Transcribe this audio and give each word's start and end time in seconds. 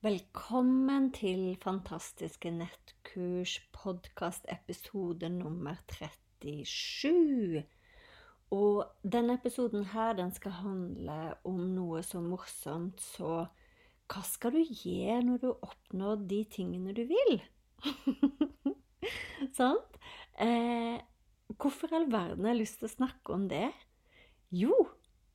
Velkommen 0.00 1.10
til 1.12 1.58
Fantastiske 1.60 2.48
nettkurs 2.48 3.58
podkast 3.76 4.46
episode 4.48 5.28
nummer 5.28 5.76
37. 5.92 7.60
Og 8.56 8.78
denne 9.04 9.34
episoden 9.36 9.84
her, 9.92 10.14
den 10.16 10.32
skal 10.32 10.54
handle 10.62 11.18
om 11.44 11.58
noe 11.74 12.00
så 12.00 12.22
morsomt 12.24 13.04
så 13.04 13.42
Hva 14.08 14.22
skal 14.24 14.56
du 14.56 14.62
gjøre 14.64 15.18
når 15.26 15.42
du 15.44 15.50
oppnår 15.52 16.24
de 16.32 16.38
tingene 16.56 16.96
du 16.96 17.02
vil? 17.12 17.36
Sant? 19.60 20.00
Eh, 20.40 20.96
hvorfor 21.60 21.92
i 21.92 22.00
all 22.00 22.08
verden 22.08 22.48
har 22.48 22.56
jeg 22.56 22.62
lyst 22.62 22.80
til 22.80 22.88
å 22.88 22.94
snakke 22.94 23.36
om 23.36 23.50
det? 23.52 23.68
Jo, 24.48 24.72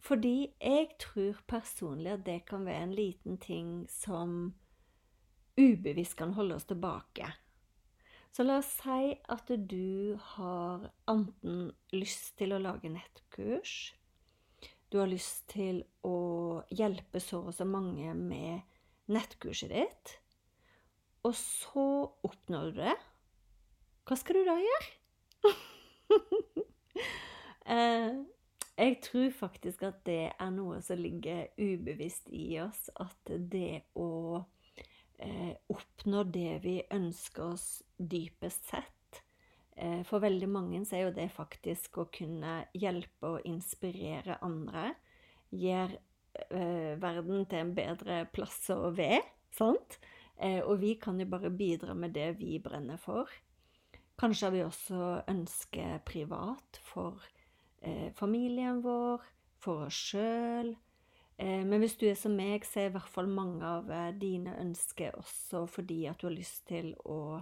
fordi 0.05 0.51
jeg 0.61 0.91
tror 1.01 1.39
personlig 1.49 2.11
at 2.13 2.25
det 2.27 2.43
kan 2.49 2.65
være 2.67 2.85
en 2.85 2.93
liten 2.93 3.39
ting 3.41 3.69
som 3.89 4.53
ubevisst 5.57 6.17
kan 6.19 6.35
holde 6.37 6.59
oss 6.59 6.67
tilbake. 6.69 7.31
Så 8.35 8.43
la 8.43 8.59
oss 8.59 8.69
si 8.81 9.15
at 9.31 9.49
du 9.69 10.17
har 10.35 10.89
enten 11.09 11.71
lyst 11.95 12.35
til 12.37 12.53
å 12.53 12.61
lage 12.61 12.91
nettkurs, 12.91 13.95
du 14.91 14.99
har 14.99 15.09
lyst 15.09 15.47
til 15.53 15.81
å 16.05 16.61
hjelpe 16.69 17.21
så 17.23 17.41
og 17.47 17.55
så 17.55 17.65
mange 17.65 18.13
med 18.13 18.61
nettkurset 19.11 19.71
ditt, 19.71 20.13
og 21.25 21.33
så 21.39 21.87
oppnår 22.27 22.69
du 22.69 22.83
det. 22.83 22.95
Hva 24.05 24.19
skal 24.19 24.37
du 24.37 24.45
da 24.45 24.59
gjøre? 24.61 24.89
eh, 27.73 28.19
jeg 28.75 28.97
tror 29.03 29.29
faktisk 29.31 29.85
at 29.87 30.01
det 30.07 30.33
er 30.35 30.51
noe 30.51 30.81
som 30.83 30.99
ligger 30.99 31.47
ubevisst 31.55 32.27
i 32.35 32.57
oss. 32.59 32.89
At 32.99 33.31
det 33.51 33.85
å 33.95 34.41
eh, 35.17 35.53
oppnå 35.71 36.25
det 36.27 36.59
vi 36.65 36.75
ønsker 36.91 37.53
oss 37.53 37.69
dypest 37.95 38.67
sett 38.67 39.21
eh, 39.79 40.01
For 40.07 40.19
veldig 40.23 40.49
mange 40.51 40.81
så 40.83 40.97
er 40.97 41.05
jo 41.05 41.15
det 41.15 41.29
faktisk 41.35 42.01
å 42.03 42.09
kunne 42.11 42.65
hjelpe 42.75 43.37
og 43.37 43.47
inspirere 43.47 44.41
andre. 44.43 44.91
Gjøre 45.55 46.01
eh, 46.49 46.91
verden 46.99 47.47
til 47.47 47.63
en 47.63 47.73
bedre 47.77 48.25
plass 48.35 48.59
å 48.75 48.91
være. 48.97 49.23
Sant? 49.55 49.99
Eh, 50.35 50.59
og 50.59 50.81
vi 50.83 50.97
kan 50.99 51.19
jo 51.21 51.29
bare 51.31 51.53
bidra 51.53 51.95
med 51.95 52.11
det 52.17 52.33
vi 52.41 52.59
brenner 52.59 52.99
for. 52.99 53.31
Kanskje 54.19 54.51
vi 54.51 54.67
også 54.67 55.21
ønsker 55.31 56.03
privat 56.07 56.79
for 56.91 57.23
eh, 57.85 58.09
familien 58.17 58.81
vår, 58.83 59.23
for 59.61 59.87
oss 59.87 60.01
sjøl. 60.11 60.73
Eh, 61.37 61.63
men 61.67 61.81
hvis 61.83 61.97
du 61.99 62.05
er 62.07 62.15
som 62.19 62.35
meg, 62.37 62.63
så 62.67 62.83
er 62.83 62.89
i 62.89 62.95
hvert 62.95 63.11
fall 63.11 63.27
mange 63.31 63.67
av 63.67 63.89
eh, 63.91 64.13
dine 64.19 64.55
ønsker 64.61 65.17
også 65.19 65.65
fordi 65.67 66.05
at 66.07 66.21
du 66.21 66.29
har 66.29 66.37
lyst 66.37 66.63
til 66.69 66.93
å 67.03 67.41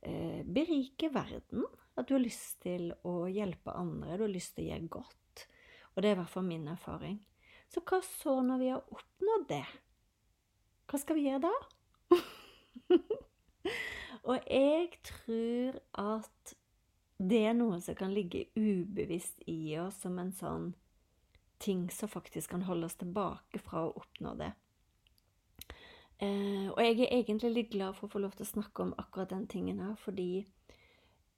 eh, 0.00 0.40
berike 0.44 1.12
verden. 1.12 1.66
At 1.98 2.08
du 2.08 2.16
har 2.16 2.24
lyst 2.24 2.62
til 2.64 2.88
å 3.04 3.26
hjelpe 3.28 3.74
andre, 3.76 4.16
du 4.16 4.24
har 4.24 4.32
lyst 4.32 4.56
til 4.56 4.64
å 4.64 4.70
gjøre 4.70 4.92
godt. 4.96 5.44
Og 5.92 6.00
det 6.00 6.08
er 6.08 6.16
i 6.16 6.20
hvert 6.22 6.32
fall 6.32 6.48
min 6.48 6.70
erfaring. 6.72 7.18
Så 7.72 7.82
hva 7.88 7.98
så 8.04 8.38
når 8.44 8.62
vi 8.62 8.70
har 8.72 8.96
oppnådd 8.96 9.44
det? 9.50 9.66
Hva 10.88 11.00
skal 11.00 11.18
vi 11.18 11.26
gjøre 11.26 11.44
da? 11.44 11.52
og 14.28 14.48
jeg 14.48 14.88
tror 15.08 15.78
at 16.00 16.54
det 17.28 17.44
er 17.46 17.54
noe 17.56 17.78
som 17.84 17.96
kan 17.98 18.12
ligge 18.14 18.46
ubevisst 18.56 19.44
i 19.50 19.76
oss 19.78 20.00
som 20.02 20.18
en 20.18 20.32
sånn 20.34 20.72
ting 21.62 21.86
som 21.94 22.10
faktisk 22.10 22.50
kan 22.50 22.64
holde 22.66 22.88
oss 22.88 22.98
tilbake 22.98 23.60
fra 23.62 23.84
å 23.86 23.94
oppnå 24.00 24.34
det. 24.40 24.50
Eh, 26.22 26.68
og 26.70 26.78
jeg 26.82 27.00
er 27.02 27.14
egentlig 27.16 27.50
litt 27.52 27.70
glad 27.72 27.96
for 27.98 28.06
å 28.06 28.12
få 28.12 28.22
lov 28.22 28.34
til 28.36 28.46
å 28.46 28.52
snakke 28.52 28.84
om 28.84 28.94
akkurat 28.98 29.30
den 29.30 29.46
tingen 29.50 29.80
her, 29.82 29.94
fordi 29.98 30.44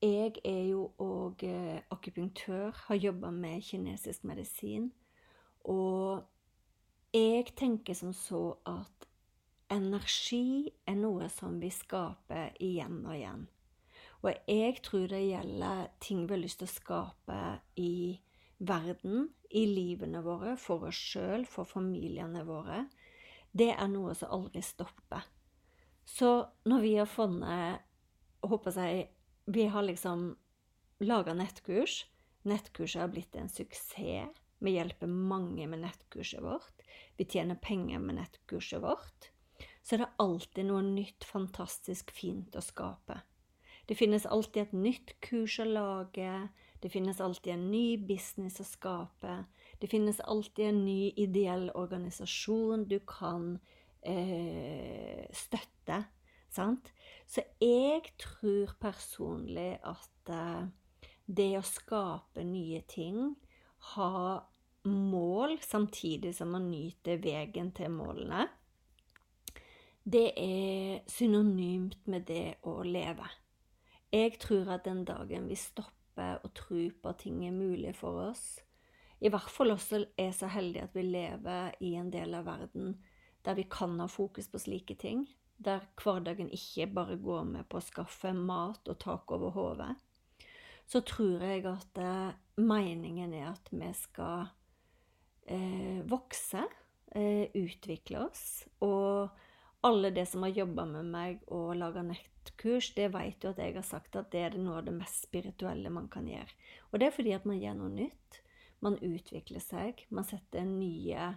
jeg 0.04 0.36
er 0.44 0.62
jo 0.68 0.90
òg 1.00 1.44
eh, 1.48 1.80
akupunktør, 1.92 2.72
har 2.86 3.00
jobba 3.00 3.30
med 3.32 3.64
kinesisk 3.64 4.26
medisin, 4.28 4.90
og 5.64 6.24
jeg 7.14 7.54
tenker 7.56 7.96
som 7.96 8.12
så 8.12 8.42
at 8.68 9.08
energi 9.72 10.72
er 10.86 10.98
noe 11.00 11.30
som 11.32 11.56
vi 11.62 11.70
skaper 11.72 12.52
igjen 12.60 13.00
og 13.06 13.16
igjen. 13.16 13.46
Og 14.24 14.32
jeg 14.48 14.78
tror 14.84 15.08
det 15.12 15.20
gjelder 15.26 15.88
ting 16.00 16.24
vi 16.24 16.32
har 16.32 16.40
lyst 16.40 16.62
til 16.62 16.70
å 16.70 16.74
skape 16.74 17.40
i 17.76 18.16
verden, 18.64 19.28
i 19.52 19.66
livene 19.68 20.22
våre, 20.24 20.54
for 20.56 20.88
oss 20.88 20.98
sjøl, 21.12 21.44
for 21.46 21.68
familiene 21.68 22.44
våre. 22.48 22.86
Det 23.52 23.70
er 23.74 23.90
noe 23.92 24.14
som 24.16 24.32
aldri 24.32 24.62
stopper. 24.64 25.26
Så 26.04 26.30
når 26.68 26.80
vi 26.80 26.94
har 26.96 27.10
funnet 27.10 27.84
håper 28.44 28.80
jeg, 28.80 29.10
Vi 29.46 29.66
har 29.66 29.82
liksom 29.82 30.36
laga 31.04 31.34
nettkurs. 31.34 32.06
Nettkurset 32.48 33.00
har 33.00 33.08
blitt 33.12 33.36
en 33.36 33.48
suksess. 33.48 34.32
Vi 34.58 34.70
hjelper 34.70 35.06
mange 35.06 35.66
med 35.68 35.82
nettkurset 35.82 36.40
vårt. 36.40 36.80
Vi 37.16 37.26
tjener 37.28 37.54
penger 37.60 37.98
med 37.98 38.16
nettkurset 38.16 38.80
vårt. 38.80 39.28
Så 39.82 39.98
det 39.98 40.06
er 40.06 40.16
alltid 40.16 40.64
noe 40.70 40.80
nytt, 40.80 41.24
fantastisk 41.28 42.10
fint 42.10 42.56
å 42.56 42.64
skape. 42.64 43.20
Det 43.86 43.96
finnes 43.98 44.26
alltid 44.26 44.62
et 44.62 44.76
nytt 44.76 45.14
kurs 45.24 45.58
å 45.60 45.66
lage. 45.68 46.32
Det 46.80 46.90
finnes 46.92 47.20
alltid 47.20 47.52
en 47.54 47.70
ny 47.70 47.96
business 47.96 48.60
å 48.60 48.66
skape. 48.68 49.36
Det 49.80 49.90
finnes 49.92 50.20
alltid 50.24 50.70
en 50.70 50.84
ny 50.86 51.12
ideell 51.20 51.70
organisasjon 51.74 52.86
du 52.88 52.98
kan 53.08 53.58
eh, 54.00 55.24
støtte. 55.32 56.04
Sant? 56.54 56.92
Så 57.26 57.44
jeg 57.60 58.14
tror 58.20 58.74
personlig 58.80 59.74
at 59.82 60.32
eh, 60.32 60.66
det 61.26 61.52
å 61.58 61.64
skape 61.66 62.44
nye 62.46 62.82
ting, 62.88 63.34
ha 63.94 64.40
mål 64.84 65.58
samtidig 65.64 66.34
som 66.36 66.52
man 66.52 66.68
nyter 66.70 67.20
veien 67.20 67.72
til 67.76 67.92
målene, 67.92 68.46
det 70.04 70.26
er 70.36 71.00
synonymt 71.08 72.04
med 72.12 72.26
det 72.28 72.58
å 72.68 72.82
leve. 72.84 73.24
Jeg 74.14 74.36
tror 74.38 74.68
at 74.70 74.84
den 74.86 75.02
dagen 75.08 75.48
vi 75.50 75.56
stopper 75.58 76.38
å 76.46 76.50
tro 76.54 76.84
på 77.02 77.10
at 77.10 77.24
ting 77.24 77.40
er 77.42 77.54
mulig 77.56 77.96
for 77.98 78.28
oss, 78.28 78.60
i 79.24 79.30
hvert 79.32 79.50
fall 79.50 79.72
også 79.74 80.04
er 80.20 80.34
så 80.36 80.50
heldige 80.52 80.84
at 80.86 80.94
vi 80.94 81.02
lever 81.06 81.74
i 81.82 81.94
en 81.98 82.12
del 82.12 82.36
av 82.36 82.46
verden 82.46 82.98
der 83.44 83.56
vi 83.58 83.64
kan 83.70 83.96
ha 84.00 84.06
fokus 84.08 84.46
på 84.52 84.60
slike 84.60 84.96
ting, 85.00 85.24
der 85.56 85.84
hverdagen 86.00 86.50
ikke 86.52 86.86
bare 86.94 87.16
går 87.20 87.44
med 87.48 87.68
på 87.68 87.78
å 87.80 87.84
skaffe 87.84 88.32
mat 88.36 88.88
og 88.88 88.98
tak 89.02 89.34
over 89.34 89.54
hodet, 89.54 89.92
så 90.86 91.00
tror 91.06 91.42
jeg 91.44 91.64
at 91.68 92.00
eh, 92.00 92.36
meningen 92.60 93.34
er 93.36 93.50
at 93.52 93.68
vi 93.72 93.90
skal 93.96 94.46
eh, 95.48 96.00
vokse, 96.08 96.64
eh, 97.16 97.50
utvikle 97.56 98.26
oss, 98.26 98.64
og 98.84 99.32
alle 99.84 100.10
de 100.16 100.24
som 100.26 100.44
har 100.46 100.54
jobba 100.56 100.86
med 100.88 101.08
meg 101.12 101.40
og 101.52 101.74
laga 101.76 102.02
nettkurs, 102.06 102.92
det 102.96 103.10
vet 103.12 103.44
jo 103.44 103.52
at 103.52 103.60
jeg 103.60 103.76
har 103.76 103.86
sagt 103.86 104.16
at 104.16 104.30
det 104.32 104.44
er 104.46 104.56
noe 104.56 104.78
av 104.80 104.86
det 104.86 104.94
mest 104.96 105.26
spirituelle 105.28 105.92
man 105.92 106.08
kan 106.12 106.28
gjøre. 106.28 106.48
Og 106.90 107.00
det 107.00 107.08
er 107.08 107.16
fordi 107.16 107.34
at 107.36 107.48
man 107.48 107.60
gjør 107.60 107.76
noe 107.82 107.92
nytt. 107.92 108.38
Man 108.84 108.96
utvikler 109.04 109.60
seg. 109.64 110.06
Man 110.08 110.26
setter 110.28 110.64
nye 110.68 111.34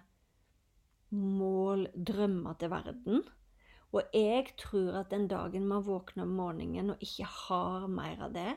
mål, 1.15 1.88
drømmer 1.95 2.55
til 2.59 2.71
verden. 2.71 3.21
Og 3.95 4.15
jeg 4.15 4.51
tror 4.59 5.01
at 5.01 5.11
den 5.11 5.27
dagen 5.31 5.67
man 5.67 5.85
våkner 5.88 6.27
om 6.27 6.35
morgenen 6.39 6.95
og 6.95 7.03
ikke 7.03 7.27
har 7.27 7.88
mer 7.91 8.25
av 8.27 8.33
det, 8.35 8.55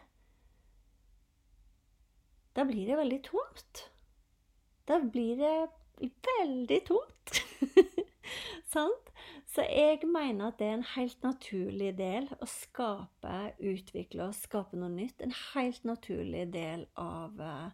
da 2.58 2.66
blir 2.66 2.88
det 2.90 2.98
veldig 2.98 3.20
tomt. 3.26 3.84
Da 4.90 4.98
blir 5.02 5.38
det 5.38 6.10
veldig 6.26 6.80
tomt. 6.88 7.38
Sant? 8.74 9.09
Så 9.50 9.64
jeg 9.66 10.04
mener 10.06 10.52
at 10.52 10.60
det 10.60 10.66
er 10.68 10.76
en 10.78 10.92
helt 10.92 11.24
naturlig 11.26 11.88
del 11.98 12.28
å 12.38 12.46
skape, 12.46 13.50
utvikle 13.58 14.28
og 14.28 14.36
skape 14.38 14.78
noe 14.78 14.92
nytt. 14.94 15.18
En 15.24 15.34
helt 15.54 15.82
naturlig 15.88 16.52
del 16.54 16.86
av 16.94 17.40
eh, 17.42 17.70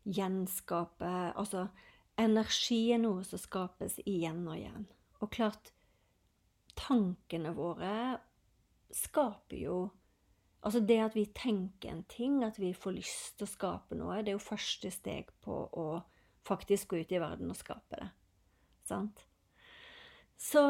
gjenskape 0.07 1.09
Altså, 1.35 1.67
energi 2.19 2.93
er 2.93 3.01
noe 3.01 3.25
som 3.27 3.41
skapes 3.41 3.97
igjen 4.05 4.43
og 4.47 4.57
igjen. 4.57 4.85
Og 5.21 5.31
klart, 5.33 5.71
tankene 6.77 7.53
våre 7.57 7.93
skaper 8.93 9.57
jo 9.63 9.79
Altså 10.67 10.81
det 10.83 10.97
at 10.99 11.13
vi 11.15 11.23
tenker 11.37 11.91
en 11.93 12.01
ting, 12.09 12.41
at 12.43 12.57
vi 12.59 12.71
får 12.75 12.95
lyst 12.97 13.35
til 13.37 13.45
å 13.45 13.51
skape 13.51 13.95
noe, 13.95 14.17
det 14.19 14.33
er 14.33 14.35
jo 14.35 14.41
første 14.41 14.89
steg 14.91 15.29
på 15.45 15.53
å 15.53 15.85
faktisk 16.49 16.91
gå 16.91 17.03
ut 17.05 17.13
i 17.13 17.21
verden 17.21 17.53
og 17.53 17.59
skape 17.59 17.99
det. 18.01 18.07
Sant? 18.87 19.23
Så 20.37 20.63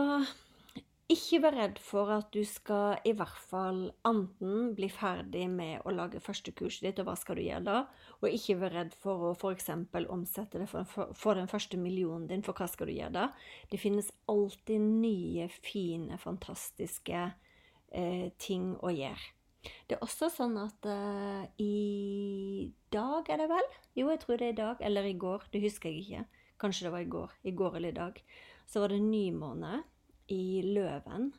ikke 1.07 1.39
vær 1.45 1.55
redd 1.55 1.77
for 1.79 2.09
at 2.11 2.33
du 2.35 2.41
skal 2.47 2.97
i 3.07 3.13
hvert 3.15 3.39
fall 3.47 3.85
enten 4.07 4.73
bli 4.75 4.89
ferdig 4.91 5.45
med 5.47 5.85
å 5.87 5.93
lage 5.95 6.19
første 6.23 6.51
kurset 6.51 6.83
ditt, 6.83 6.99
og 6.99 7.07
hva 7.07 7.15
skal 7.19 7.39
du 7.39 7.45
gjøre 7.45 7.63
da? 7.63 7.77
Og 8.19 8.27
ikke 8.27 8.57
vær 8.59 8.75
redd 8.75 8.95
for 8.99 9.29
å 9.29 9.31
f.eks. 9.31 9.69
omsette 10.11 10.59
det 10.59 10.67
for, 10.67 10.83
for, 11.15 11.39
den 11.39 11.47
første 11.47 11.79
millionen 11.79 12.27
din, 12.27 12.43
for 12.43 12.59
hva 12.59 12.67
skal 12.67 12.91
du 12.91 12.97
gjøre 12.97 13.15
da? 13.15 13.29
Det 13.71 13.79
finnes 13.79 14.11
alltid 14.27 14.83
nye, 14.83 15.47
fine, 15.47 16.19
fantastiske 16.19 17.23
eh, 17.23 18.27
ting 18.43 18.73
å 18.83 18.91
gjøre. 18.91 19.31
Det 19.87 19.95
er 19.95 20.03
også 20.03 20.27
sånn 20.31 20.59
at 20.59 20.87
eh, 20.91 21.47
i 21.63 22.71
dag, 22.91 23.31
er 23.31 23.45
det 23.45 23.47
vel? 23.51 23.71
Jo, 23.95 24.09
jeg 24.11 24.21
tror 24.23 24.39
det 24.39 24.51
er 24.51 24.55
i 24.55 24.59
dag. 24.59 24.83
Eller 24.83 25.07
i 25.07 25.15
går. 25.19 25.47
Det 25.53 25.63
husker 25.63 25.91
jeg 25.91 26.03
ikke. 26.03 26.36
Kanskje 26.57 26.87
det 26.87 26.93
var 26.93 27.05
i 27.05 27.11
går, 27.11 27.35
i 27.43 27.51
går 27.51 27.77
eller 27.77 27.93
i 27.93 27.99
dag, 27.99 28.23
så 28.67 28.81
var 28.83 28.93
det 28.93 29.01
nymåne 29.03 29.83
i 30.33 30.61
Løven. 30.65 31.31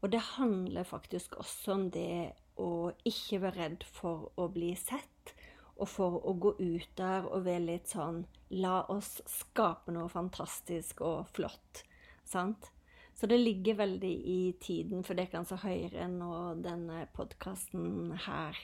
Og 0.00 0.12
det 0.12 0.20
handler 0.36 0.86
faktisk 0.86 1.36
også 1.40 1.74
om 1.74 1.88
det 1.90 2.32
å 2.58 2.90
ikke 3.06 3.40
være 3.42 3.58
redd 3.58 3.86
for 3.86 4.30
å 4.38 4.48
bli 4.52 4.72
sett, 4.78 5.34
og 5.78 5.86
for 5.90 6.18
å 6.26 6.34
gå 6.34 6.54
ut 6.58 6.90
der 6.98 7.26
og 7.26 7.44
være 7.46 7.66
litt 7.68 7.92
sånn 7.92 8.24
La 8.58 8.80
oss 8.90 9.18
skape 9.28 9.92
noe 9.94 10.08
fantastisk 10.10 11.02
og 11.06 11.28
flott. 11.36 11.84
Sant? 12.26 12.70
Så 13.18 13.26
det 13.26 13.40
ligger 13.40 13.80
veldig 13.80 14.12
i 14.30 14.40
tiden 14.62 15.02
for 15.06 15.18
det 15.18 15.26
er 15.26 15.32
kanskje 15.32 15.58
høyere 15.64 16.06
nå 16.10 16.32
denne 16.62 17.02
podkasten 17.14 18.12
her, 18.26 18.58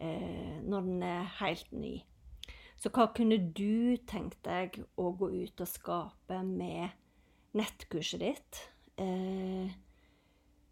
eh, 0.00 0.56
når 0.64 0.86
den 0.88 1.02
er 1.04 1.28
helt 1.40 1.72
ny. 1.72 1.98
Så 2.80 2.88
hva 2.94 3.10
kunne 3.12 3.36
du 3.36 3.98
tenkt 4.08 4.40
deg 4.46 4.78
å 4.96 5.10
gå 5.12 5.28
ut 5.42 5.60
og 5.60 5.68
skape 5.68 6.40
med 6.46 6.94
nettkurset 7.56 8.22
ditt? 8.22 8.60
Eh, 8.96 9.68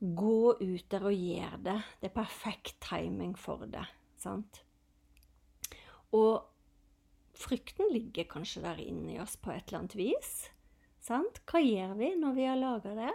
gå 0.00 0.38
ut 0.56 0.86
der 0.88 1.04
og 1.10 1.12
gjør 1.12 1.58
det. 1.66 1.76
Det 2.00 2.08
er 2.08 2.14
perfekt 2.16 2.78
timing 2.84 3.34
for 3.36 3.66
det. 3.68 3.84
Sant? 4.16 4.62
Og 6.16 6.48
frykten 7.36 7.92
ligger 7.92 8.28
kanskje 8.30 8.64
der 8.64 8.80
inni 8.80 9.18
oss 9.20 9.36
på 9.36 9.52
et 9.52 9.68
eller 9.68 9.82
annet 9.82 9.98
vis. 9.98 10.32
Sant? 11.04 11.42
Hva 11.44 11.60
gjør 11.60 11.92
vi 12.00 12.14
når 12.16 12.38
vi 12.38 12.48
har 12.48 12.56
laga 12.56 12.94
det? 12.96 13.12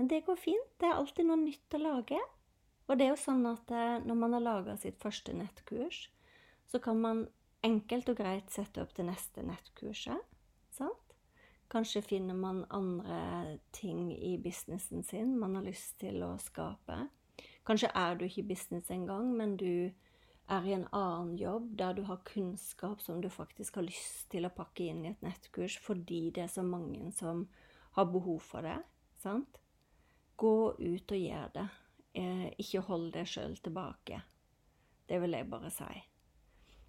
Men 0.00 0.10
det 0.10 0.24
går 0.26 0.40
fint. 0.40 0.74
Det 0.82 0.90
er 0.90 0.98
alltid 0.98 1.30
noe 1.30 1.38
nytt 1.44 1.78
å 1.78 1.82
lage. 1.84 2.18
Og 2.88 2.98
det 2.98 3.06
er 3.06 3.14
jo 3.14 3.22
sånn 3.22 3.46
at 3.48 3.70
eh, 3.70 4.02
når 4.02 4.18
man 4.18 4.34
har 4.36 4.42
laga 4.42 4.76
sitt 4.82 4.98
første 5.00 5.32
nettkurs, 5.36 6.08
så 6.68 6.82
kan 6.82 6.98
man 7.00 7.24
enkelt 7.64 8.10
og 8.12 8.20
greit 8.20 8.52
sette 8.52 8.82
opp 8.84 8.94
det 8.96 9.06
neste 9.08 9.44
nettkurset. 9.46 10.20
Sant? 10.74 11.14
Kanskje 11.72 12.04
finner 12.04 12.36
man 12.38 12.64
andre 12.70 13.58
ting 13.74 14.12
i 14.14 14.36
businessen 14.38 15.02
sin 15.02 15.38
man 15.40 15.56
har 15.58 15.64
lyst 15.66 15.96
til 16.02 16.22
å 16.22 16.34
skape. 16.38 17.06
Kanskje 17.64 17.90
er 17.96 18.18
du 18.18 18.26
ikke 18.26 18.42
i 18.44 18.50
business 18.52 18.90
engang, 18.92 19.32
men 19.34 19.56
du 19.56 19.90
er 20.52 20.66
i 20.68 20.74
en 20.76 20.86
annen 20.92 21.32
jobb 21.40 21.70
der 21.80 21.96
du 21.96 22.02
har 22.04 22.20
kunnskap 22.28 23.00
som 23.00 23.22
du 23.24 23.30
faktisk 23.32 23.80
har 23.80 23.86
lyst 23.88 24.28
til 24.30 24.44
å 24.44 24.52
pakke 24.52 24.90
inn 24.90 25.04
i 25.06 25.14
et 25.14 25.24
nettkurs 25.24 25.78
fordi 25.80 26.28
det 26.36 26.44
er 26.44 26.52
så 26.52 26.62
mange 26.66 27.08
som 27.16 27.46
har 27.96 28.10
behov 28.12 28.42
for 28.44 28.66
det. 28.66 28.76
Sant? 29.22 29.58
Gå 30.36 30.74
ut 30.76 31.16
og 31.16 31.20
gjør 31.20 31.52
det. 31.54 31.68
Eh, 32.14 32.48
ikke 32.60 32.84
hold 32.86 33.12
deg 33.14 33.30
sjøl 33.30 33.56
tilbake. 33.64 34.20
Det 35.08 35.20
vil 35.22 35.34
jeg 35.38 35.48
bare 35.50 35.70
si. 35.72 35.94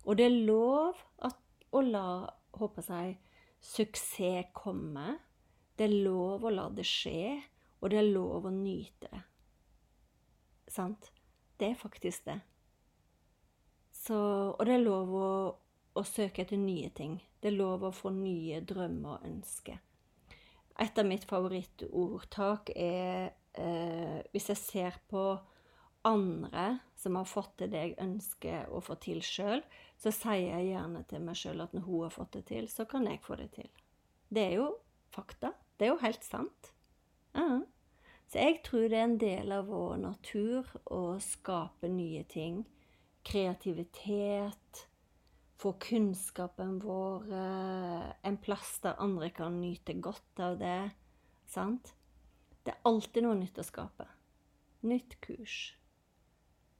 Og 0.05 0.17
det 0.17 0.27
er 0.29 0.41
lov 0.45 0.97
at, 1.25 1.37
å 1.73 1.81
la 1.81 2.07
håper 2.55 2.89
jeg, 2.89 3.17
suksess 3.65 4.51
komme. 4.55 5.15
Det 5.75 5.87
er 5.89 5.95
lov 6.05 6.45
å 6.45 6.53
la 6.53 6.69
det 6.71 6.85
skje, 6.87 7.41
og 7.81 7.91
det 7.91 7.99
er 7.99 8.11
lov 8.13 8.47
å 8.47 8.53
nyte 8.53 9.09
det. 9.11 9.23
Sant? 10.71 11.09
Det 11.57 11.71
er 11.71 11.79
faktisk 11.79 12.25
det. 12.27 12.39
Så, 14.05 14.17
og 14.53 14.61
det 14.67 14.75
er 14.75 14.83
lov 14.83 15.13
å, 15.17 15.29
å, 15.95 16.03
søke 16.05 16.43
etter 16.43 16.59
nye 16.61 16.91
ting. 16.93 17.17
Det 17.41 17.49
er 17.49 17.57
lov 17.57 17.87
å 17.87 17.93
få 17.95 18.11
nye 18.13 18.61
drømmer 18.61 19.17
og 19.17 19.27
ønsker. 19.27 19.79
Et 20.83 20.99
av 20.99 21.07
mitt 21.07 21.23
favorittordtak 21.25 22.73
er 22.75 23.31
eh, 23.55 24.19
Hvis 24.33 24.49
jeg 24.51 24.59
ser 24.59 24.97
på 25.07 25.23
andre 26.05 26.79
som 26.95 27.15
har 27.19 27.27
fått 27.29 27.57
til 27.59 27.71
det 27.73 27.81
jeg 27.81 27.97
ønsker 28.01 28.71
å 28.73 28.81
få 28.83 28.95
til 29.01 29.21
sjøl, 29.25 29.63
så 29.97 30.13
sier 30.13 30.55
jeg 30.55 30.71
gjerne 30.71 31.03
til 31.09 31.23
meg 31.25 31.37
sjøl 31.39 31.63
at 31.65 31.75
når 31.75 31.85
hun 31.87 32.03
har 32.05 32.13
fått 32.13 32.37
det 32.37 32.45
til, 32.51 32.69
så 32.71 32.85
kan 32.89 33.07
jeg 33.09 33.21
få 33.25 33.37
det 33.39 33.51
til. 33.57 33.69
Det 34.29 34.43
er 34.47 34.57
jo 34.59 34.69
fakta. 35.13 35.53
Det 35.77 35.87
er 35.87 35.93
jo 35.93 36.01
helt 36.03 36.25
sant. 36.25 36.71
Ja. 37.35 37.61
Så 38.31 38.41
jeg 38.41 38.61
tror 38.65 38.87
det 38.89 38.97
er 38.97 39.05
en 39.05 39.19
del 39.21 39.53
av 39.53 39.69
vår 39.69 39.99
natur 40.01 40.71
å 40.91 41.17
skape 41.21 41.91
nye 41.91 42.23
ting. 42.31 42.63
Kreativitet. 43.25 44.85
Få 45.61 45.75
kunnskapen 45.79 46.79
vår 46.83 47.29
eh, 47.31 48.09
en 48.27 48.41
plass 48.43 48.75
der 48.83 48.99
andre 49.01 49.29
kan 49.35 49.61
nyte 49.61 49.95
godt 50.03 50.41
av 50.43 50.57
det. 50.59 50.81
Sant? 51.47 51.93
Det 52.65 52.73
er 52.73 52.85
alltid 52.89 53.23
noe 53.27 53.37
nytt 53.39 53.61
å 53.61 53.67
skape. 53.67 54.09
Nytt 54.85 55.19
kurs 55.23 55.75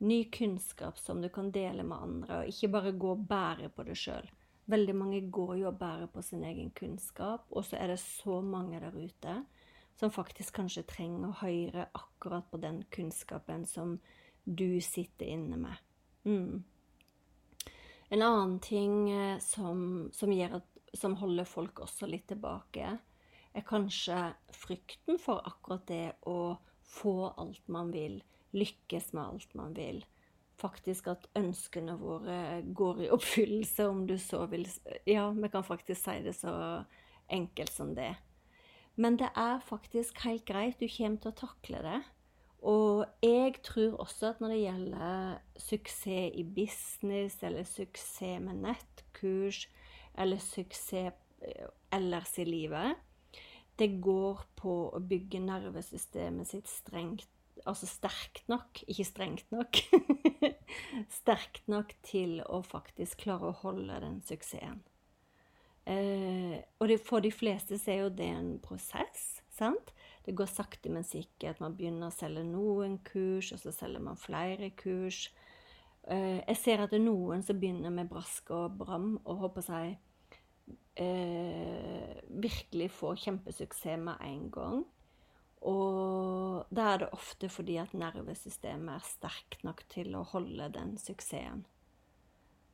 ny 0.06 0.24
kunnskap 0.32 1.00
som 1.02 1.22
du 1.22 1.30
kan 1.34 1.52
dele 1.52 1.84
med 1.84 1.98
andre, 1.98 2.40
og 2.40 2.52
ikke 2.52 2.72
bare 2.74 2.94
gå 2.96 3.14
og 3.16 3.26
bære 3.30 3.70
på 3.74 3.86
det 3.88 3.98
sjøl. 4.00 4.28
Veldig 4.72 4.96
mange 4.98 5.22
går 5.30 5.56
jo 5.60 5.70
og 5.70 5.80
bærer 5.80 6.10
på 6.10 6.24
sin 6.26 6.44
egen 6.44 6.72
kunnskap, 6.78 7.46
og 7.52 7.66
så 7.66 7.78
er 7.78 7.94
det 7.94 8.00
så 8.02 8.40
mange 8.42 8.80
der 8.82 8.96
ute 8.98 9.36
som 9.96 10.12
faktisk 10.12 10.58
kanskje 10.58 10.84
trenger 10.90 11.30
å 11.30 11.40
høre 11.40 11.88
akkurat 11.96 12.48
på 12.52 12.60
den 12.60 12.82
kunnskapen 12.92 13.66
som 13.70 14.00
du 14.44 14.82
sitter 14.84 15.30
inne 15.38 15.58
med. 15.58 15.84
Mm. 16.26 16.64
En 18.10 18.22
annen 18.22 18.60
ting 18.60 19.12
eh, 19.12 19.40
som, 19.40 20.10
som, 20.14 20.34
at, 20.46 20.68
som 20.94 21.16
holder 21.22 21.48
folk 21.50 21.80
også 21.86 22.10
litt 22.10 22.28
tilbake, 22.30 22.98
er 23.56 23.64
kanskje 23.66 24.18
frykten 24.52 25.20
for 25.22 25.46
akkurat 25.48 25.86
det 25.88 26.06
å 26.28 26.58
få 26.86 27.16
alt 27.38 27.68
man 27.72 27.94
vil 27.94 28.20
lykkes 28.56 29.12
med 29.14 29.24
alt 29.24 29.56
man 29.58 29.76
vil. 29.78 30.04
Faktisk 30.56 31.10
at 31.12 31.28
ønskene 31.36 31.98
våre 32.00 32.62
går 32.76 33.06
i 33.06 33.12
oppfyllelse, 33.12 33.88
om 33.92 34.06
du 34.08 34.18
så 34.22 34.46
vil 34.52 34.68
Ja, 35.06 35.30
vi 35.32 35.52
kan 35.52 35.68
faktisk 35.68 36.02
si 36.02 36.22
det 36.24 36.36
så 36.38 36.56
enkelt 37.30 37.74
som 37.74 37.96
det. 37.96 38.14
Men 38.96 39.18
det 39.20 39.30
er 39.36 39.60
faktisk 39.60 40.22
helt 40.24 40.46
greit. 40.48 40.80
Du 40.80 40.88
kommer 40.88 41.20
til 41.20 41.34
å 41.34 41.40
takle 41.40 41.82
det. 41.84 42.02
Og 42.66 43.04
jeg 43.22 43.60
tror 43.62 44.00
også 44.02 44.32
at 44.32 44.40
når 44.42 44.56
det 44.56 44.62
gjelder 44.62 45.36
suksess 45.62 46.32
i 46.34 46.46
business, 46.56 47.42
eller 47.44 47.68
suksess 47.68 48.40
med 48.42 48.64
nettkurs, 48.64 49.68
eller 50.18 50.42
suksess 50.42 51.14
eh, 51.46 51.68
ellers 51.94 52.32
i 52.42 52.48
livet, 52.48 52.96
det 53.78 54.00
går 54.02 54.46
på 54.58 54.76
å 54.96 55.04
bygge 55.04 55.44
nervesystemet 55.44 56.48
sitt 56.48 56.72
strengt 56.72 57.28
Altså 57.66 57.88
sterkt 57.90 58.46
nok, 58.52 58.84
ikke 58.88 59.06
strengt 59.08 59.52
nok. 59.54 59.80
sterkt 61.20 61.66
nok 61.72 61.96
til 62.06 62.40
å 62.46 62.62
faktisk 62.66 63.26
klare 63.26 63.50
å 63.50 63.58
holde 63.64 63.98
den 64.04 64.20
suksessen. 64.26 64.84
Eh, 65.86 66.58
og 66.82 66.90
det, 66.90 67.00
for 67.06 67.22
de 67.22 67.30
fleste 67.34 67.78
så 67.82 67.94
er 67.94 68.00
jo 68.04 68.14
det 68.14 68.30
en 68.34 68.54
prosess. 68.62 69.42
sant? 69.56 69.94
Det 70.26 70.34
går 70.36 70.50
sakte, 70.50 70.90
men 70.90 71.06
sikkert. 71.06 71.62
Man 71.62 71.76
begynner 71.78 72.10
å 72.10 72.16
selge 72.16 72.44
noen 72.48 72.98
kurs, 73.06 73.52
og 73.54 73.62
så 73.62 73.74
selger 73.74 74.02
man 74.04 74.18
flere 74.18 74.72
kurs. 74.78 75.30
Eh, 76.10 76.42
jeg 76.42 76.58
ser 76.62 76.84
at 76.84 76.94
det 76.94 77.00
er 77.00 77.06
noen 77.06 77.46
som 77.46 77.58
begynner 77.60 77.94
med 77.94 78.10
brask 78.10 78.50
og 78.54 78.78
bram 78.82 79.16
og 79.24 79.46
håper 79.46 79.66
seg 79.66 79.96
eh, 81.02 82.18
virkelig 82.30 82.92
får 82.94 83.22
kjempesuksess 83.26 84.02
med 84.02 84.22
en 84.22 84.44
gang. 84.54 84.84
Og 85.66 86.66
da 86.70 86.92
er 86.94 87.02
det 87.02 87.14
ofte 87.16 87.50
fordi 87.50 87.80
at 87.82 87.96
nervesystemet 87.98 89.00
er 89.00 89.08
sterkt 89.08 89.64
nok 89.66 89.82
til 89.90 90.14
å 90.18 90.26
holde 90.30 90.70
den 90.76 90.94
suksessen. 91.02 91.64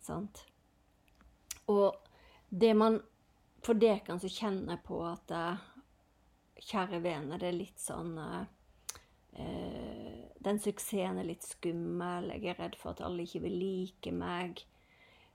Sant? 0.04 0.44
Og 1.72 1.96
det 2.50 2.74
man 2.76 3.00
For 3.62 3.78
dere 3.78 4.18
så 4.20 4.28
kjenne 4.34 4.80
på 4.82 4.98
at 5.06 5.32
eh, 5.32 5.60
Kjære 6.62 7.00
vene, 7.04 7.38
det 7.42 7.48
er 7.48 7.56
litt 7.58 7.80
sånn 7.82 8.18
eh, 8.18 8.46
Den 10.42 10.60
suksessen 10.62 11.22
er 11.22 11.30
litt 11.30 11.46
skummel. 11.46 12.32
Jeg 12.34 12.52
er 12.52 12.60
redd 12.60 12.76
for 12.78 12.92
at 12.92 13.02
alle 13.06 13.24
ikke 13.26 13.44
vil 13.46 13.58
like 13.62 14.12
meg. 14.14 14.66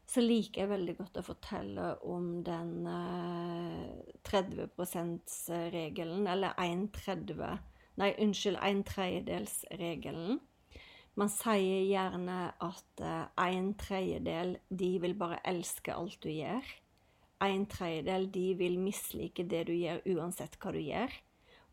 Så 0.06 0.22
liker 0.22 0.62
jeg 0.62 0.70
veldig 0.70 0.94
godt 1.00 1.18
å 1.18 1.24
fortelle 1.26 1.86
om 2.06 2.28
den 2.46 2.86
eh, 2.86 4.12
30 4.28 4.68
%-regelen, 4.78 6.28
eller 6.30 6.54
1 6.62 6.92
30 6.94 7.40
Nei, 7.96 8.12
unnskyld, 8.20 8.58
1 8.60 8.84
tredjedels-regelen. 8.86 10.38
Man 11.16 11.30
sier 11.32 11.86
gjerne 11.88 12.40
at 12.60 13.02
eh, 13.02 13.46
en 13.48 13.70
tredjedel 13.80 14.58
de 14.68 14.90
vil 15.02 15.16
bare 15.18 15.40
elske 15.48 15.94
alt 15.94 16.20
du 16.22 16.28
gjør. 16.30 16.74
En 17.42 17.64
tredjedel 17.68 18.28
de 18.32 18.50
vil 18.60 18.76
mislike 18.80 19.46
det 19.48 19.66
du 19.70 19.72
gjør, 19.74 20.04
uansett 20.12 20.58
hva 20.60 20.74
du 20.76 20.82
gjør. 20.84 21.16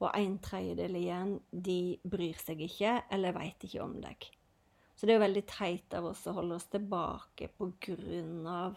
Og 0.02 0.10
en 0.16 0.40
tredjedel 0.44 0.98
igjen 1.00 1.36
de 1.52 2.00
bryr 2.08 2.40
seg 2.40 2.63
ikke 2.66 3.02
eller 3.13 3.36
veit 3.36 3.68
ikke 3.68 3.84
om 3.84 4.00
deg. 4.04 4.32
Så 4.96 5.06
det 5.06 5.14
er 5.14 5.20
jo 5.20 5.26
veldig 5.26 5.46
teit 5.50 5.94
av 5.98 6.08
oss 6.12 6.26
å 6.30 6.36
holde 6.38 6.58
oss 6.60 6.70
tilbake 6.72 7.50
av 7.60 8.76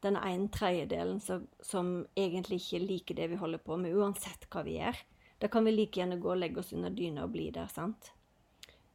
den 0.00 0.16
ene 0.16 0.48
tredjedelen 0.48 1.20
som, 1.20 1.44
som 1.60 2.06
egentlig 2.16 2.60
ikke 2.62 2.84
liker 2.86 3.18
det 3.18 3.28
vi 3.34 3.40
holder 3.40 3.60
på 3.64 3.76
med, 3.76 3.92
uansett 3.92 4.48
hva 4.50 4.64
vi 4.64 4.78
gjør. 4.78 4.96
Da 5.40 5.48
kan 5.48 5.64
vi 5.64 5.74
like 5.74 6.00
gjerne 6.00 6.20
gå 6.20 6.32
og 6.32 6.40
legge 6.40 6.60
oss 6.60 6.72
under 6.76 6.92
dyna 6.92 7.26
og 7.26 7.34
bli 7.34 7.50
der, 7.52 7.68
sant? 7.72 8.12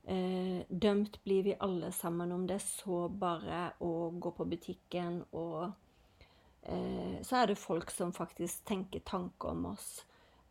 Eh, 0.06 0.62
dømt 0.70 1.24
blir 1.24 1.44
vi 1.44 1.56
alle 1.66 1.92
sammen 1.92 2.32
om 2.32 2.44
det 2.46 2.60
er 2.60 2.66
så 2.66 3.08
bare 3.10 3.72
å 3.82 4.12
gå 4.22 4.32
på 4.38 4.46
butikken 4.46 5.24
og 5.34 5.72
eh, 6.62 7.16
Så 7.26 7.40
er 7.40 7.50
det 7.50 7.58
folk 7.58 7.90
som 7.90 8.14
faktisk 8.14 8.68
tenker 8.70 9.02
tanker 9.02 9.56
om 9.56 9.66
oss. 9.72 10.04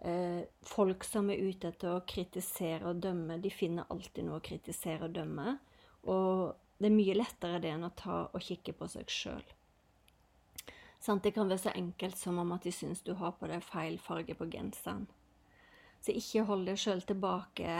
Eh, 0.04 0.42
folk 0.68 1.04
som 1.04 1.30
er 1.32 1.40
ute 1.40 1.70
etter 1.70 1.94
å 1.94 2.04
kritisere 2.04 2.90
og 2.90 3.00
dømme, 3.00 3.38
de 3.40 3.52
finner 3.52 3.88
alltid 3.88 4.26
noe 4.26 4.40
å 4.42 4.44
kritisere 4.44 5.08
og 5.08 5.14
dømme. 5.16 5.56
Og 6.12 6.52
det 6.76 6.90
er 6.90 6.96
mye 6.98 7.16
lettere 7.16 7.60
det 7.64 7.70
enn 7.72 7.86
å 7.88 7.94
ta 7.96 8.18
og 8.26 8.44
kikke 8.44 8.74
på 8.76 8.88
seg 8.92 9.08
sjøl. 9.08 9.44
Det 11.04 11.34
kan 11.36 11.48
være 11.48 11.60
så 11.60 11.72
enkelt 11.76 12.16
som 12.16 12.38
om 12.40 12.52
at 12.56 12.64
de 12.64 12.72
syns 12.72 13.02
du 13.04 13.12
har 13.20 13.34
på 13.36 13.48
deg 13.48 13.64
feil 13.64 13.98
farge 14.00 14.36
på 14.36 14.48
genseren. 14.52 15.04
Så 16.04 16.12
ikke 16.16 16.44
hold 16.48 16.64
deg 16.68 16.80
sjøl 16.80 17.02
tilbake 17.04 17.74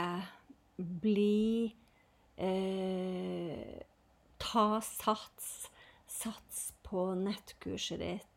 bli 0.77 1.73
eh, 2.37 3.81
Ta 4.41 4.81
sats. 4.81 5.69
Sats 6.07 6.73
på 6.85 7.07
nettkurset 7.17 7.99
ditt. 8.01 8.34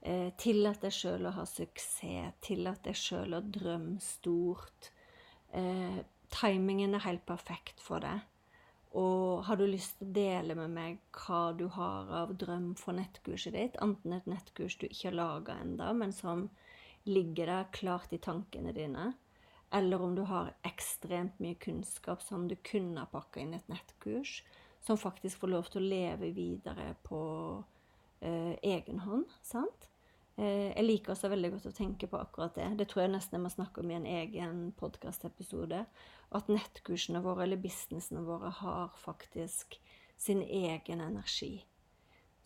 Eh, 0.00 0.30
tillat 0.38 0.82
deg 0.84 0.94
sjøl 0.94 1.26
å 1.26 1.34
ha 1.34 1.44
suksess. 1.48 2.38
Tillat 2.44 2.84
deg 2.86 2.96
sjøl 2.96 3.34
å 3.34 3.42
drømme 3.42 3.98
stort. 4.02 4.92
Eh, 5.50 6.02
timingen 6.30 6.94
er 6.94 7.06
helt 7.06 7.26
perfekt 7.26 7.82
for 7.82 8.04
deg. 8.04 8.22
Og 8.98 9.44
har 9.44 9.58
du 9.58 9.66
lyst 9.68 9.98
til 9.98 10.08
å 10.08 10.14
dele 10.16 10.54
med 10.56 10.72
meg 10.72 11.00
hva 11.12 11.52
du 11.56 11.66
har 11.74 12.08
av 12.22 12.32
drøm 12.40 12.70
for 12.78 12.96
nettkurset 12.96 13.52
ditt, 13.52 13.76
enten 13.84 14.14
et 14.16 14.28
nettkurs 14.30 14.78
du 14.80 14.86
ikke 14.88 15.10
har 15.10 15.18
laga 15.18 15.58
ennå, 15.60 15.90
men 15.98 16.14
som 16.16 16.46
ligger 17.08 17.50
der 17.50 17.68
klart 17.72 18.14
i 18.16 18.20
tankene 18.22 18.72
dine, 18.72 19.12
eller 19.70 20.02
om 20.02 20.14
du 20.16 20.22
har 20.24 20.54
ekstremt 20.64 21.36
mye 21.38 21.58
kunnskap 21.60 22.24
som 22.24 22.46
du 22.48 22.56
kunne 22.64 23.04
ha 23.04 23.12
pakka 23.12 23.42
inn 23.42 23.52
et 23.58 23.68
nettkurs, 23.68 24.40
som 24.80 24.96
faktisk 24.96 25.42
får 25.42 25.52
lov 25.52 25.68
til 25.68 25.82
å 25.82 25.90
leve 25.90 26.32
videre 26.32 26.94
på 27.04 27.20
eh, 28.20 28.54
egen 28.62 29.00
hånd. 29.04 29.26
sant? 29.42 29.88
Eh, 30.38 30.70
jeg 30.70 30.84
liker 30.84 31.14
også 31.14 31.30
veldig 31.32 31.52
godt 31.56 31.70
å 31.70 31.74
tenke 31.74 32.06
på 32.10 32.20
akkurat 32.20 32.54
det. 32.54 32.68
Det 32.78 32.88
tror 32.90 33.04
jeg 33.04 33.14
nesten 33.16 33.38
jeg 33.38 33.44
må 33.46 33.52
snakke 33.54 33.82
om 33.82 33.90
i 33.90 33.98
en 33.98 34.06
egen 34.06 34.60
podkastepisode. 34.78 35.84
At 36.34 36.52
nettkursene 36.52 37.22
våre 37.24 37.46
eller 37.46 37.60
businessene 37.60 38.22
våre 38.26 38.52
har 38.60 38.92
faktisk 39.00 39.80
sin 40.18 40.42
egen 40.42 41.00
energi. 41.00 41.64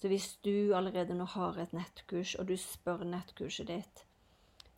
Så 0.00 0.08
hvis 0.10 0.34
du 0.42 0.74
allerede 0.74 1.14
nå 1.14 1.26
har 1.36 1.58
et 1.60 1.74
nettkurs, 1.76 2.34
og 2.34 2.48
du 2.48 2.56
spør 2.58 3.04
nettkurset 3.06 3.68
ditt 3.70 4.06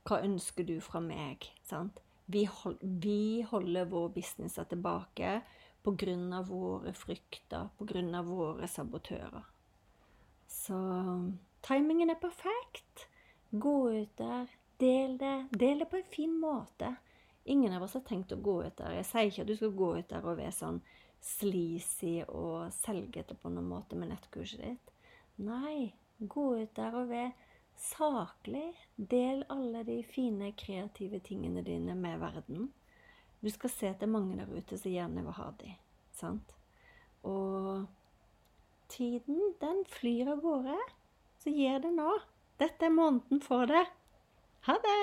hva 0.04 0.18
ønsker 0.20 0.66
du 0.68 0.74
fra 0.84 1.00
meg? 1.00 1.46
Sant? 1.64 2.02
Vi, 2.28 2.42
hold, 2.44 2.76
vi 2.82 3.44
holder 3.48 3.88
vår 3.88 4.10
business 4.12 4.58
tilbake 4.68 5.38
pga. 5.84 6.42
våre 6.44 6.92
frykter, 6.92 7.70
pga. 7.78 8.22
våre 8.22 8.68
sabotører. 8.68 9.53
Så 10.54 10.78
timingen 11.66 12.10
er 12.10 12.20
perfekt. 12.20 13.08
Gå 13.50 13.78
ut 13.92 14.16
der, 14.16 14.50
del 14.82 15.18
det. 15.18 15.48
Del 15.50 15.82
det 15.82 15.90
på 15.90 15.98
en 16.00 16.12
fin 16.12 16.36
måte. 16.40 16.94
Ingen 17.44 17.72
av 17.76 17.82
oss 17.82 17.96
har 17.98 18.04
tenkt 18.06 18.32
å 18.32 18.40
gå 18.40 18.60
ut 18.64 18.76
der. 18.78 18.94
Jeg 19.00 19.08
sier 19.08 19.30
ikke 19.30 19.42
at 19.44 19.50
du 19.50 19.56
skal 19.58 19.74
gå 19.76 19.88
ut 19.98 20.08
der 20.08 20.24
og 20.24 20.38
være 20.38 20.54
sånn 20.56 20.78
sleazy 21.24 22.20
og 22.28 22.70
selgete 22.72 23.36
på 23.40 23.52
noen 23.52 23.68
måte 23.68 23.98
med 23.98 24.12
nettkurset 24.12 24.62
ditt. 24.64 24.94
Nei, 25.44 25.90
gå 26.18 26.46
ut 26.62 26.72
der 26.76 26.96
og 26.96 27.10
være 27.10 27.32
saklig. 27.80 28.70
Del 28.96 29.44
alle 29.52 29.82
de 29.84 29.98
fine, 30.08 30.52
kreative 30.56 31.20
tingene 31.24 31.64
dine 31.66 31.96
med 31.98 32.20
verden. 32.22 32.70
Du 33.40 33.50
skal 33.52 33.72
se 33.72 33.90
at 33.92 34.00
det 34.00 34.08
er 34.08 34.14
mange 34.14 34.38
der 34.38 34.48
ute 34.48 34.78
som 34.80 34.92
gjerne 34.92 35.26
vil 35.26 35.36
ha 35.36 35.50
de. 35.60 35.74
Sant? 36.16 36.54
Og 37.28 37.84
tiden, 38.94 39.52
den 39.60 39.84
flyr 39.90 40.30
av 40.32 40.40
gårde. 40.44 40.78
Så 41.42 41.52
gjør 41.52 41.84
det 41.84 41.92
nå. 41.98 42.16
Dette 42.62 42.86
er 42.88 42.94
måneden 42.94 43.42
for 43.44 43.68
det. 43.68 43.84
Ha 44.68 44.78
det! 44.86 45.00